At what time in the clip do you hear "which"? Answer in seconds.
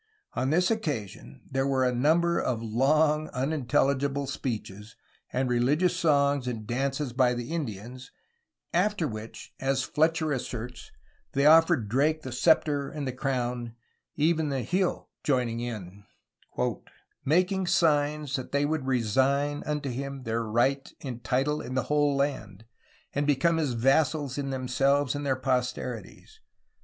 9.07-9.53